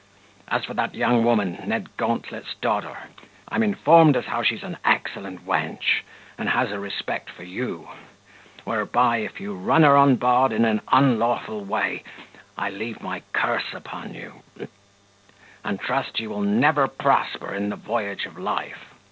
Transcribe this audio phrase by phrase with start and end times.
[0.47, 2.97] As for that young woman, Ned Gauntlet's daughter,
[3.49, 6.01] I'm informed as how she's an excellent wench,
[6.39, 7.87] and has a respect for you;
[8.63, 12.01] whereby, if you run her on board in an unlawful way,
[12.57, 14.41] I leave my curse upon you,
[15.63, 18.87] and trust you will never prosper in the voyage of life.